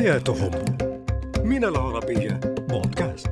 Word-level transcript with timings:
حياتهم 0.00 0.50
من 1.44 1.64
العربية 1.64 2.40
بودكاست. 2.68 3.30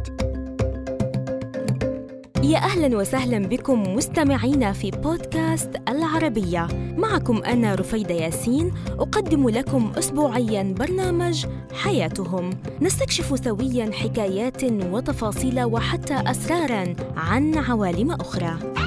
يا 2.42 2.58
أهلا 2.58 2.96
وسهلا 2.96 3.38
بكم 3.38 3.94
مستمعينا 3.94 4.72
في 4.72 4.90
بودكاست 4.90 5.70
العربية. 5.88 6.68
معكم 6.96 7.42
أنا 7.42 7.74
رفيدة 7.74 8.14
ياسين 8.14 8.72
أقدم 8.98 9.48
لكم 9.48 9.92
أسبوعيا 9.98 10.74
برنامج 10.78 11.46
حياتهم. 11.72 12.50
نستكشف 12.80 13.44
سويا 13.44 13.90
حكايات 13.92 14.64
وتفاصيل 14.64 15.64
وحتى 15.64 16.14
أسرارا 16.26 16.94
عن 17.16 17.58
عوالم 17.58 18.12
أخرى. 18.12 18.77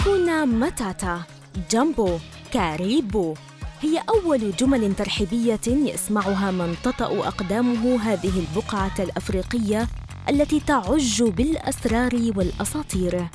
hakuna 0.00 0.44
matata 0.44 1.22
jambo 1.70 2.18
karibu 2.52 3.34
هي 3.80 4.02
أول 4.08 4.56
جمل 4.56 4.94
ترحيبية 4.94 5.60
يسمعها 5.66 6.50
من 6.50 6.76
تطأ 6.84 7.28
أقدامه 7.28 8.02
هذه 8.02 8.32
البقعة 8.38 8.94
الأفريقية 8.98 9.88
التي 10.28 10.60
تعج 10.60 11.22
بالأسرار 11.22 12.32
والأساطير. 12.36 13.28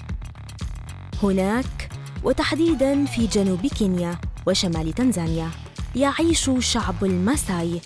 هناك 1.23 1.89
وتحديداً 2.23 3.05
في 3.05 3.27
جنوب 3.27 3.67
كينيا 3.67 4.17
وشمال 4.47 4.93
تنزانيا 4.93 5.49
يعيش 5.95 6.51
شعب 6.59 7.03
الماساي 7.03 7.81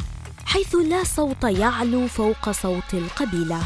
حيث 0.45 0.75
لا 0.75 1.03
صوت 1.03 1.43
يعلو 1.43 2.07
فوق 2.07 2.51
صوت 2.51 2.93
القبيلة 2.93 3.59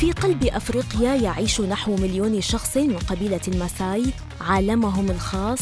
في 0.00 0.12
قلب 0.12 0.44
أفريقيا 0.44 1.14
يعيش 1.14 1.60
نحو 1.60 1.96
مليون 1.96 2.40
شخص 2.40 2.76
من 2.76 2.98
قبيلة 2.98 3.40
الماساي 3.48 4.04
عالمهم 4.40 5.10
الخاص 5.10 5.60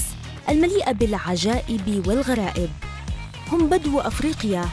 المليء 0.49 0.93
بالعجائب 0.93 2.07
والغرائب. 2.07 2.71
هم 3.53 3.69
بدو 3.69 4.01
أفريقيا. 4.01 4.65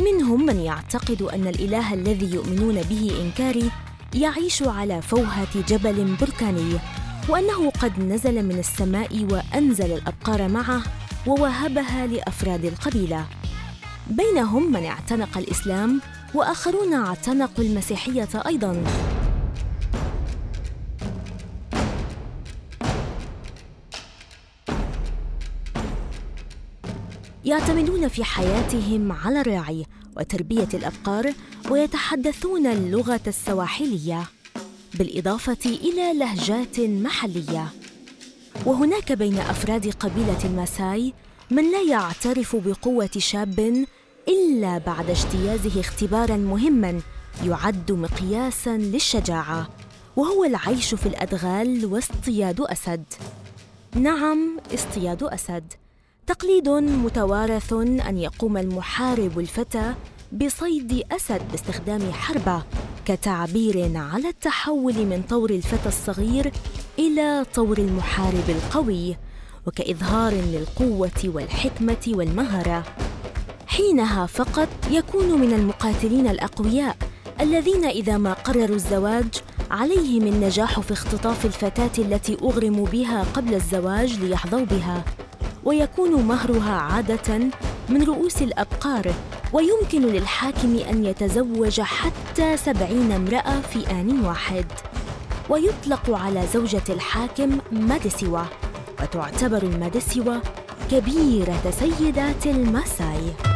منهم 0.00 0.46
من 0.46 0.60
يعتقد 0.60 1.22
أن 1.22 1.46
الإله 1.46 1.94
الذي 1.94 2.34
يؤمنون 2.34 2.82
به 2.82 3.12
إنكاري 3.20 3.70
يعيش 4.14 4.62
على 4.62 5.02
فوهة 5.02 5.62
جبل 5.68 6.16
بركاني 6.20 6.78
وأنه 7.28 7.70
قد 7.70 7.98
نزل 7.98 8.44
من 8.44 8.58
السماء 8.58 9.26
وأنزل 9.30 9.92
الأبقار 9.92 10.48
معه 10.48 10.82
ووهبها 11.26 12.06
لأفراد 12.06 12.64
القبيلة. 12.64 13.26
بينهم 14.10 14.72
من 14.72 14.84
اعتنق 14.84 15.38
الإسلام 15.38 16.00
وآخرون 16.34 16.94
اعتنقوا 16.94 17.64
المسيحية 17.64 18.28
أيضا. 18.46 18.84
يعتمدون 27.44 28.08
في 28.08 28.24
حياتهم 28.24 29.12
على 29.12 29.40
الرعي 29.40 29.86
وتربية 30.16 30.68
الأبقار 30.74 31.32
ويتحدثون 31.70 32.66
اللغة 32.66 33.20
السواحلية 33.26 34.22
بالإضافة 34.94 35.58
إلى 35.66 36.18
لهجات 36.18 36.80
محلية. 36.80 37.66
وهناك 38.66 39.12
بين 39.12 39.38
أفراد 39.38 39.90
قبيلة 39.90 40.44
الماساي 40.44 41.12
من 41.50 41.72
لا 41.72 41.82
يعترف 41.82 42.56
بقوة 42.56 43.10
شاب 43.18 43.86
إلا 44.28 44.78
بعد 44.78 45.10
اجتيازه 45.10 45.80
اختبارا 45.80 46.36
مهما 46.36 47.00
يعد 47.44 47.92
مقياسا 47.92 48.76
للشجاعة 48.76 49.68
وهو 50.16 50.44
العيش 50.44 50.94
في 50.94 51.06
الأدغال 51.06 51.86
واصطياد 51.86 52.60
أسد. 52.60 53.04
نعم 53.94 54.58
اصطياد 54.74 55.22
أسد. 55.22 55.72
تقليد 56.26 56.68
متوارث 56.68 57.72
أن 57.72 58.18
يقوم 58.18 58.56
المحارب 58.56 59.38
الفتى 59.38 59.94
بصيد 60.32 61.02
أسد 61.12 61.42
باستخدام 61.50 62.12
حربة 62.12 62.62
كتعبير 63.04 63.90
على 63.96 64.28
التحول 64.28 64.94
من 64.94 65.22
طور 65.30 65.50
الفتى 65.50 65.88
الصغير 65.88 66.52
إلى 66.98 67.44
طور 67.54 67.78
المحارب 67.78 68.44
القوي 68.48 69.16
وكإظهار 69.66 70.32
للقوة 70.32 71.22
والحكمة 71.24 72.04
والمهارة. 72.08 72.84
حينها 73.66 74.26
فقط 74.26 74.68
يكون 74.90 75.40
من 75.40 75.52
المقاتلين 75.52 76.26
الأقوياء 76.26 76.96
الذين 77.40 77.84
إذا 77.84 78.18
ما 78.18 78.32
قرروا 78.32 78.76
الزواج 78.76 79.34
عليهم 79.70 80.26
النجاح 80.26 80.80
في 80.80 80.92
اختطاف 80.92 81.46
الفتاة 81.46 82.02
التي 82.04 82.36
أغرموا 82.42 82.86
بها 82.86 83.22
قبل 83.22 83.54
الزواج 83.54 84.20
ليحظوا 84.20 84.64
بها. 84.64 85.04
ويكون 85.64 86.22
مهرها 86.22 86.72
عادة 86.72 87.38
من 87.88 88.02
رؤوس 88.02 88.42
الأبقار 88.42 89.12
ويمكن 89.52 90.02
للحاكم 90.02 90.78
أن 90.90 91.04
يتزوج 91.04 91.80
حتى 91.80 92.56
سبعين 92.56 93.12
امرأة 93.12 93.60
في 93.60 93.90
آن 93.90 94.24
واحد. 94.24 94.64
ويطلق 95.50 96.10
على 96.10 96.42
زوجة 96.54 96.82
الحاكم 96.88 97.58
مادسوة 97.72 98.46
وتعتبر 99.02 99.62
المادسوة 99.62 100.42
كبيرة 100.90 101.70
سيدات 101.70 102.46
الماساي 102.46 103.51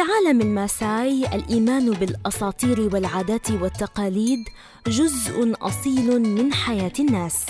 في 0.00 0.12
عالم 0.12 0.40
الماساي 0.40 1.26
الإيمان 1.34 1.90
بالأساطير 1.90 2.80
والعادات 2.94 3.50
والتقاليد 3.50 4.48
جزء 4.86 5.54
أصيل 5.62 6.20
من 6.22 6.52
حياة 6.52 6.92
الناس. 7.00 7.46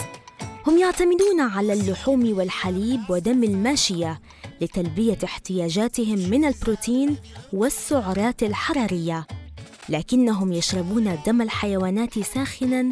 هم 0.67 0.79
يعتمدون 0.79 1.41
على 1.41 1.73
اللحوم 1.73 2.39
والحليب 2.39 3.01
ودم 3.11 3.45
الماشية 3.45 4.21
لتلبية 4.61 5.19
احتياجاتهم 5.25 6.19
من 6.19 6.45
البروتين 6.45 7.17
والسعرات 7.53 8.43
الحرارية. 8.43 9.27
لكنهم 9.89 10.53
يشربون 10.53 11.19
دم 11.27 11.43
الحيوانات 11.43 12.19
ساخنا 12.19 12.89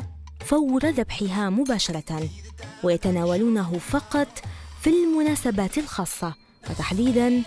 فور 0.47 0.87
ذبحها 0.87 1.51
مباشرة 1.51 2.29
ويتناولونه 2.83 3.79
فقط 3.79 4.29
في 4.81 4.91
المناسبات 4.91 5.79
الخاصة 5.79 6.35
وتحديدا 6.71 7.43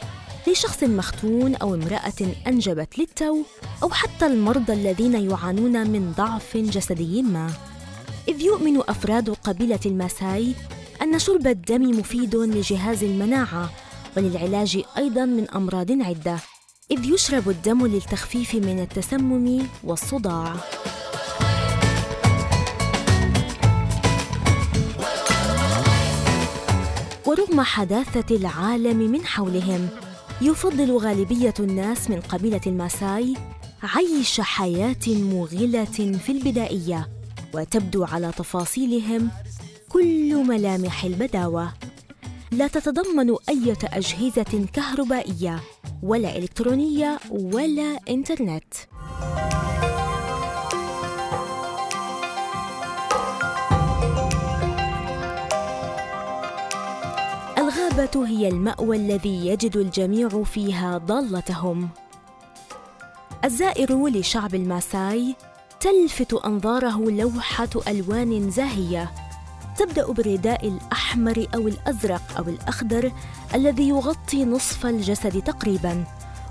لشخص 0.47 0.83
مختون 0.83 1.55
أو 1.55 1.75
امرأة 1.75 2.21
أنجبت 2.47 2.99
للتو 2.99 3.43
أو 3.83 3.89
حتى 3.89 4.25
المرضى 4.25 4.73
الذين 4.73 5.29
يعانون 5.29 5.87
من 5.87 6.13
ضعف 6.17 6.57
جسدي 6.57 7.21
ما. 7.21 7.51
إذ 8.27 8.41
يؤمن 8.41 8.77
أفراد 8.77 9.29
قبيلة 9.29 9.79
الماساي 9.85 10.53
أن 11.01 11.19
شرب 11.19 11.47
الدم 11.47 11.99
مفيد 11.99 12.35
لجهاز 12.35 13.03
المناعة 13.03 13.69
وللعلاج 14.17 14.83
أيضا 14.97 15.25
من 15.25 15.49
أمراض 15.49 15.91
عدة. 15.91 16.39
إذ 16.91 17.05
يشرب 17.05 17.49
الدم 17.49 17.87
للتخفيف 17.87 18.55
من 18.55 18.79
التسمم 18.79 19.67
والصداع. 19.83 20.55
ورغم 27.25 27.61
حداثة 27.61 28.35
العالم 28.35 28.97
من 28.97 29.25
حولهم 29.25 29.89
يفضل 30.41 30.97
غالبية 30.97 31.53
الناس 31.59 32.09
من 32.09 32.19
قبيلة 32.21 32.61
الماساي 32.67 33.33
عيش 33.83 34.41
حياة 34.41 35.07
مغله 35.07 35.85
في 36.25 36.31
البدائية 36.31 37.09
وتبدو 37.53 38.03
على 38.03 38.31
تفاصيلهم 38.37 39.29
كل 39.89 40.35
ملامح 40.35 41.03
البداوة. 41.03 41.73
لا 42.51 42.67
تتضمن 42.67 43.35
أي 43.49 43.75
اجهزه 43.83 44.67
كهربائية 44.73 45.59
ولا 46.03 46.37
إلكترونية 46.37 47.19
ولا 47.29 47.99
إنترنت. 48.09 48.73
الغابة 57.91 58.27
هي 58.27 58.47
المأوى 58.47 58.97
الذي 58.97 59.47
يجد 59.47 59.77
الجميع 59.77 60.43
فيها 60.43 60.97
ضالتهم. 60.97 61.89
الزائر 63.45 64.07
لشعب 64.07 64.55
الماساي 64.55 65.35
تلفت 65.79 66.33
أنظاره 66.33 67.09
لوحة 67.09 67.69
ألوان 67.87 68.51
زاهية 68.51 69.11
تبدأ 69.77 70.11
بالرداء 70.11 70.67
الأحمر 70.67 71.47
أو 71.55 71.67
الأزرق 71.67 72.21
أو 72.37 72.43
الأخضر 72.43 73.11
الذي 73.55 73.89
يغطي 73.89 74.45
نصف 74.45 74.85
الجسد 74.85 75.41
تقريباً، 75.41 76.03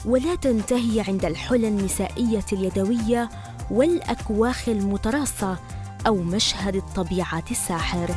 ولا 0.07 0.35
تنتهي 0.35 1.01
عند 1.09 1.25
الحلى 1.25 1.69
النسائية 1.69 2.45
اليدوية 2.53 3.29
والأكواخ 3.71 4.69
المتراصة 4.69 5.59
أو 6.07 6.17
مشهد 6.17 6.77
الطبيعة 6.77 7.45
الساحر. 7.51 8.15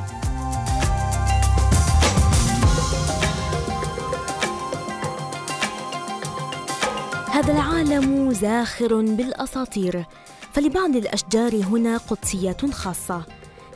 هذا 7.43 7.53
العالم 7.53 8.31
زاخر 8.31 9.01
بالأساطير. 9.01 10.05
فلبعض 10.53 10.95
الأشجار 10.95 11.55
هنا 11.55 11.97
قدسية 11.97 12.57
خاصة 12.71 13.23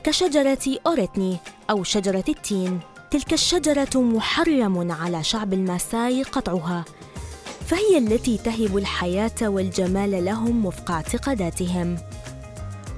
كشجرة 0.03 0.79
أوريتني 0.87 1.37
أو 1.69 1.83
شجرة 1.83 2.23
التين. 2.29 2.79
تلك 3.11 3.33
الشجرة 3.33 4.01
محرم 4.01 4.91
على 4.91 5.23
شعب 5.23 5.53
الماساي 5.53 6.23
قطعها. 6.23 6.85
فهي 7.65 7.97
التي 7.97 8.37
تهب 8.37 8.77
الحياة 8.77 9.41
والجمال 9.41 10.25
لهم 10.25 10.65
وفق 10.65 10.91
اعتقاداتهم. 10.91 11.97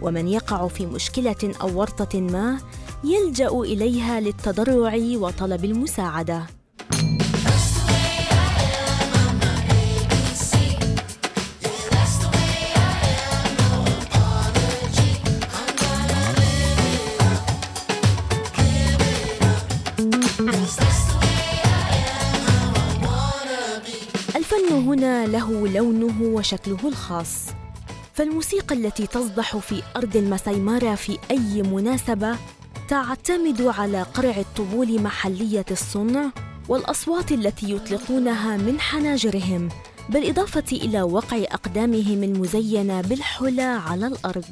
ومن 0.02 0.28
يقع 0.28 0.68
في 0.68 0.86
مشكلة 0.86 1.54
أو 1.62 1.80
ورطة 1.80 2.20
ما 2.20 2.58
يلجأ 3.04 3.50
إليها 3.50 4.20
للتضرع 4.20 5.00
وطلب 5.16 5.66
المساعدة. 5.66 6.59
له 25.26 25.68
لونه 25.68 26.22
وشكله 26.22 26.88
الخاص. 26.88 27.46
فالموسيقى 28.14 28.76
التي 28.76 29.08
تصدح 29.08 29.58
في 29.58 29.84
أرض 29.96 30.18
المسايمارا 30.18 30.96
في 30.96 31.18
أي 31.32 31.62
مناسبة 31.64 32.36
تعتمد 32.90 33.62
على 33.62 34.02
قرع 34.02 34.38
الطبول 34.38 35.02
محلية 35.02 35.66
الصنع 35.72 36.32
والأصوات 36.70 37.32
التي 37.32 37.72
يطلقونها 37.72 38.58
من 38.58 38.80
حناجرهم 38.80 39.70
بالإضافة 40.10 40.64
إلى 40.72 41.02
وقع 41.02 41.38
أقدامهم 41.38 42.24
المزينة 42.24 43.02
بالحلى 43.02 43.62
على 43.62 44.08
الأرض. 44.08 44.46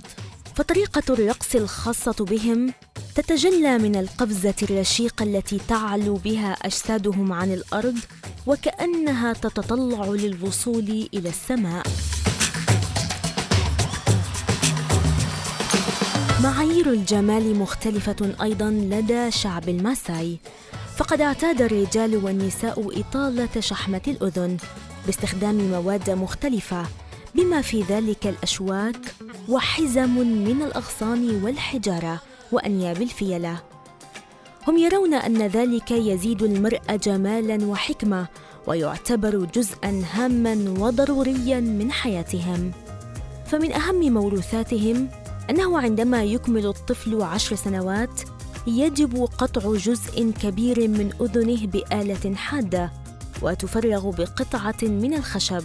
فطريقة 0.55 1.03
الرقص 1.09 1.55
الخاصة 1.55 2.25
بهم 2.25 2.73
تتجلى 3.17 3.77
من 3.77 3.95
القفزة 3.95 4.53
الرشيقة 4.63 5.23
التي 5.23 5.59
تعلو 5.67 6.13
بها 6.13 6.51
أجسادهم 6.51 7.33
عن 7.33 7.53
الأرض 7.53 7.95
وكأنها 8.47 9.33
تتطلع 9.33 10.05
للوصول 10.05 11.09
إلى 11.13 11.29
السماء. 11.29 11.87
معايير 16.43 16.89
الجمال 16.91 17.55
مختلفة 17.55 18.35
أيضا 18.41 18.69
لدى 18.69 19.31
شعب 19.31 19.69
الماساي. 19.69 20.39
فقد 20.97 21.21
اعتاد 21.21 21.61
الرجال 21.61 22.25
والنساء 22.25 22.99
إطالة 22.99 23.59
شحمة 23.59 24.01
الأذن 24.07 24.57
باستخدام 25.05 25.55
مواد 25.55 26.09
مختلفة 26.09 26.85
بما 27.35 27.61
في 27.61 27.81
ذلك 27.81 28.27
الأشواك 28.27 28.99
وحزم 29.49 30.17
من 30.19 30.61
الأغصان 30.61 31.43
والحجارة. 31.43 32.21
وأنياب 32.51 33.01
الفيلة. 33.01 33.59
هم 34.67 34.77
يرون 34.77 35.13
أن 35.13 35.41
ذلك 35.47 35.91
يزيد 35.91 36.43
المرء 36.43 36.95
جمالا 37.03 37.65
وحكمة 37.65 38.27
ويعتبر 38.67 39.45
جزءا 39.55 40.03
هاما 40.13 40.75
وضروريا 40.79 41.59
من 41.59 41.91
حياتهم. 41.91 42.71
فمن 43.45 43.71
أهم 43.71 44.13
موروثاتهم 44.13 45.09
أنه 45.49 45.79
عندما 45.79 46.23
يكمل 46.23 46.65
الطفل 46.65 47.21
عشر 47.21 47.55
سنوات 47.55 48.21
يجب 48.67 49.29
قطع 49.37 49.73
جزء 49.73 50.31
كبير 50.41 50.87
من 50.87 51.13
أذنه 51.21 51.67
بآلة 51.67 52.35
حادة 52.35 52.91
وتفرغ 53.41 54.09
بقطعة 54.09 54.77
من 54.83 55.13
الخشب. 55.13 55.63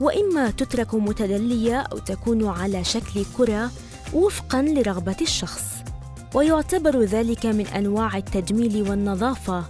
وإما 0.00 0.50
تترك 0.50 0.94
متدلية 0.94 1.76
أو 1.80 1.98
تكون 1.98 2.46
على 2.46 2.84
شكل 2.84 3.24
كرة 3.38 3.70
وفقا 4.14 4.62
لرغبة 4.62 5.16
الشخص. 5.20 5.77
ويعتبر 6.34 7.02
ذلك 7.02 7.46
من 7.46 7.66
أنواع 7.66 8.16
التجميل 8.16 8.90
والنظافة. 8.90 9.64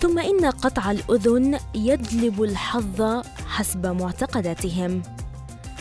ثم 0.00 0.18
إن 0.18 0.44
قطع 0.46 0.90
الأذن 0.90 1.58
يجلب 1.74 2.42
الحظ 2.42 3.22
حسب 3.46 3.86
معتقداتهم. 3.86 5.02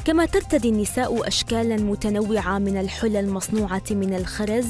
كما 0.06 0.26
ترتدي 0.26 0.70
النساء 0.70 1.28
اشكالا 1.28 1.76
متنوعة 1.76 2.60
من 2.60 2.78
الحلى 2.78 3.20
المصنوعة 3.20 3.84
من 3.92 4.14
الخرز 4.14 4.68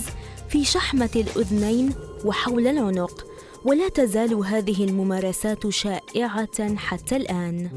في 0.50 0.66
شحمة 0.66 1.10
الأذنين 1.16 1.94
وحول 2.26 2.68
العنق 2.68 3.26
ولا 3.66 3.90
تزال 3.90 4.34
هذه 4.34 4.86
الممارسات 4.86 5.70
شائعة 5.70 6.76
حتى 6.76 7.16
الآن. 7.16 7.70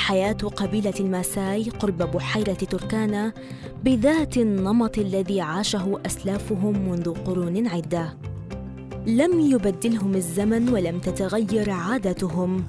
تمضي 0.00 0.08
حياة 0.08 0.32
قبيلة 0.32 0.94
الماساي 1.00 1.70
قرب 1.70 1.98
بحيرة 1.98 2.52
تركانا 2.52 3.32
بذات 3.84 4.36
النمط 4.36 4.98
الذي 4.98 5.40
عاشه 5.40 6.00
أسلافهم 6.06 6.88
منذ 6.88 7.14
قرون 7.24 7.66
عدة. 7.66 8.16
لم 9.06 9.40
يبدلهم 9.40 10.14
الزمن 10.14 10.68
ولم 10.68 10.98
تتغير 10.98 11.70
عاداتهم. 11.70 12.64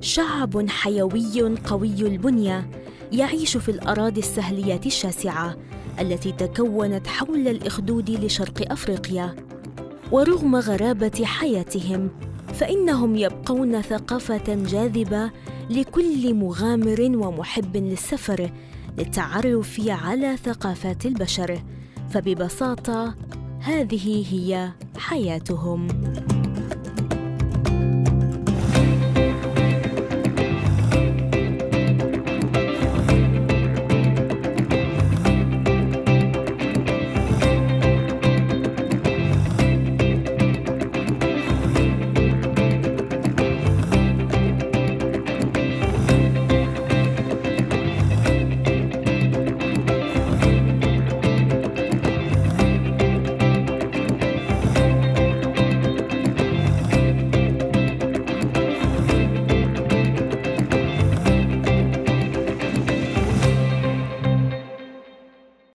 شعب 0.00 0.68
حيوي 0.68 1.58
قوي 1.64 2.00
البنية 2.00 2.70
يعيش 3.12 3.56
في 3.56 3.70
الأراضي 3.70 4.20
السهلية 4.20 4.80
الشاسعة 4.86 5.56
التي 6.00 6.32
تكونت 6.32 7.06
حول 7.06 7.48
الإخدود 7.48 8.10
لشرق 8.10 8.72
أفريقيا. 8.72 9.34
ورغم 10.12 10.56
غرابة 10.56 11.24
حياتهم 11.24 12.10
فإنهم 12.54 13.16
يبقون 13.16 13.82
ثقافة 13.82 14.54
جاذبة 14.54 15.30
لكل 15.70 16.34
مغامر 16.34 17.00
ومحب 17.00 17.76
للسفر 17.76 18.50
للتعرف 18.98 19.80
على 19.88 20.36
ثقافات 20.36 21.06
البشر. 21.06 21.62
فببساطة 22.10 23.14
هذه 23.60 24.24
هي 24.32 24.70
حياتهم. 24.98 25.88